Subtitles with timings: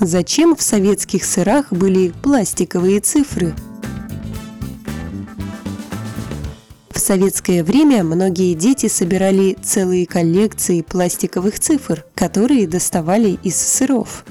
[0.00, 3.52] Зачем в советских сырах были пластиковые цифры?
[6.90, 14.24] В советское время многие дети собирали целые коллекции пластиковых цифр, которые доставали из сыров.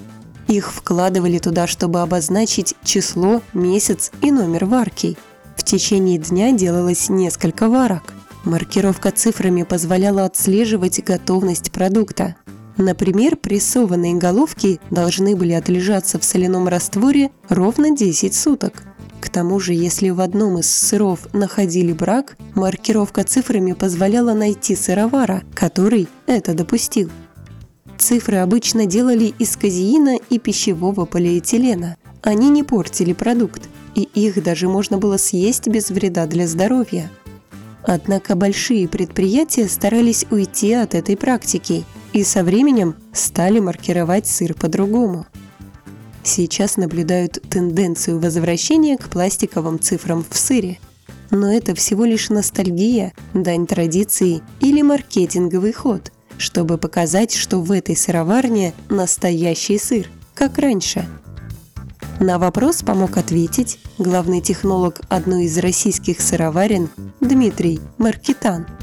[0.47, 5.17] Их вкладывали туда, чтобы обозначить число, месяц и номер варки.
[5.57, 8.13] В течение дня делалось несколько варок.
[8.45, 12.37] Маркировка цифрами позволяла отслеживать готовность продукта.
[12.77, 18.83] Например, прессованные головки должны были отлежаться в соляном растворе ровно 10 суток.
[19.19, 25.43] К тому же, если в одном из сыров находили брак, маркировка цифрами позволяла найти сыровара,
[25.55, 27.09] который это допустил.
[27.97, 31.97] Цифры обычно делали из казеина и пищевого полиэтилена.
[32.21, 33.63] Они не портили продукт,
[33.95, 37.09] и их даже можно было съесть без вреда для здоровья.
[37.81, 41.85] Однако большие предприятия старались уйти от этой практики
[42.17, 45.27] и со временем стали маркировать сыр по-другому.
[46.23, 50.79] Сейчас наблюдают тенденцию возвращения к пластиковым цифрам в сыре.
[51.29, 57.95] Но это всего лишь ностальгия, дань традиции или маркетинговый ход– чтобы показать, что в этой
[57.95, 61.07] сыроварне настоящий сыр, как раньше.
[62.19, 66.89] На вопрос помог ответить главный технолог одной из российских сыроварен
[67.21, 68.67] Дмитрий Маркитан–